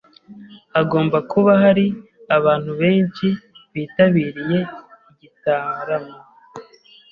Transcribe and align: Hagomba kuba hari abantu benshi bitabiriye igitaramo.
Hagomba 0.75 1.17
kuba 1.31 1.51
hari 1.63 1.85
abantu 2.37 2.71
benshi 2.81 3.27
bitabiriye 3.73 4.59
igitaramo. 5.11 6.15